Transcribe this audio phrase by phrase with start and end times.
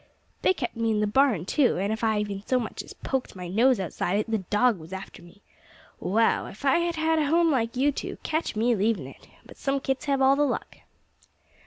[0.41, 3.35] They kept me in the barn, too, and if I even so much as poked
[3.35, 5.43] my nose outside it the dog was after me.
[5.99, 6.47] Wow!
[6.47, 9.27] If I'd had a home like you two, catch me leaving it!
[9.45, 10.77] But some kits have all the luck."